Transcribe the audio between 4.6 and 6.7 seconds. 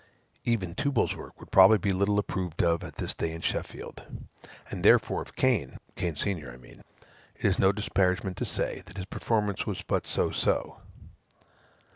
and therefore of Cain (Cain senior, I